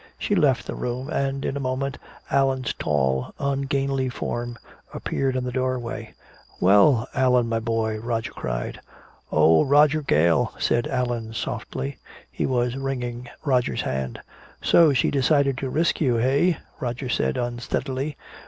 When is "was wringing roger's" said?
12.47-13.81